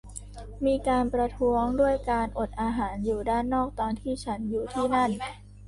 [0.65, 5.11] มีการประท้วงด้วยการอดอาหารอยู่ด้านนอกตอนที่ฉันอยู่ที่นั่น